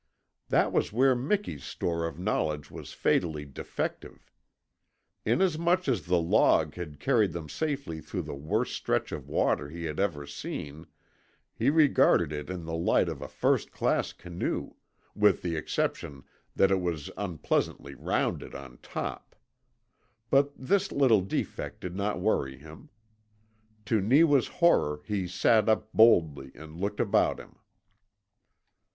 That 0.49 0.73
was 0.73 0.91
where 0.91 1.13
Miki's 1.13 1.63
store 1.63 2.07
of 2.07 2.17
knowledge 2.17 2.71
was 2.71 2.91
fatally 2.91 3.45
defective. 3.45 4.31
Inasmuch 5.25 5.87
as 5.87 6.07
the 6.07 6.17
log 6.17 6.73
had 6.73 6.99
carried 6.99 7.33
them 7.33 7.47
safely 7.47 8.01
through 8.01 8.23
the 8.23 8.33
worst 8.33 8.73
stretch 8.73 9.11
of 9.11 9.27
water 9.29 9.69
he 9.69 9.83
had 9.83 9.99
ever 9.99 10.25
seen 10.25 10.87
he 11.53 11.69
regarded 11.69 12.33
it 12.33 12.49
in 12.49 12.65
the 12.65 12.73
light 12.73 13.09
of 13.09 13.21
a 13.21 13.27
first 13.27 13.71
class 13.71 14.11
canoe 14.11 14.71
with 15.13 15.43
the 15.43 15.55
exception 15.55 16.23
that 16.55 16.71
it 16.71 16.81
was 16.81 17.11
unpleasantly 17.15 17.93
rounded 17.93 18.55
on 18.55 18.79
top. 18.81 19.35
But 20.31 20.51
this 20.57 20.91
little 20.91 21.21
defect 21.21 21.79
did 21.79 21.95
not 21.95 22.19
worry 22.19 22.57
him. 22.57 22.89
To 23.85 24.01
Neewa's 24.01 24.47
horror 24.47 25.01
he 25.05 25.27
sat 25.27 25.69
up 25.69 25.93
boldly, 25.93 26.51
and 26.55 26.75
looked 26.81 26.99
about 26.99 27.39
him. 27.39 27.59